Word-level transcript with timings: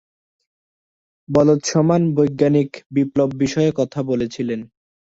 বোলৎসমান 1.29 2.01
বৈজ্ঞানিক 2.15 2.69
বিপ্লব 2.91 3.29
বিষয়ে 3.39 3.71
কথা 3.75 3.99
বলেছিলেন। 4.03 4.59